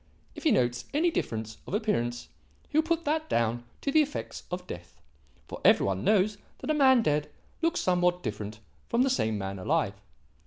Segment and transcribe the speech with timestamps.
[0.33, 2.27] If he notes any difference of appearance
[2.67, 4.99] he will put that down to the effects of death;
[5.47, 7.29] for every one knows that a man dead
[7.61, 9.93] looks somewhat different from the same man alive.